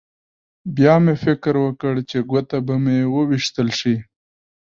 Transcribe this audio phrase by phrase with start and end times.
[0.75, 3.95] بیا مې فکر وکړ چې ګوته به مې وویشتل شي